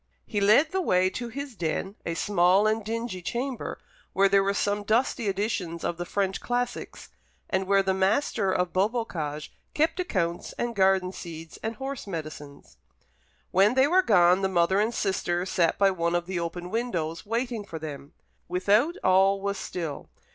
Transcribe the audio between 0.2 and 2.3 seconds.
He led the way to his den, a